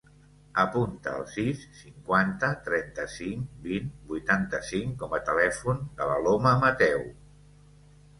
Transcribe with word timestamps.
Apunta 0.61 1.11
el 1.17 1.25
sis, 1.33 1.65
cinquanta, 1.81 2.47
trenta-cinc, 2.67 3.51
vint, 3.65 3.91
vuitanta-cinc 4.13 4.97
com 5.03 5.13
a 5.19 5.21
telèfon 5.29 5.85
de 6.01 6.09
l'Aloma 6.13 6.55
Mateo. 6.65 7.05